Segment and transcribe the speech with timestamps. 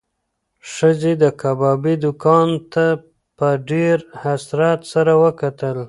[0.73, 2.85] ښځې د کبابي دوکان ته
[3.37, 5.77] په ډېر حسرت سره وکتل.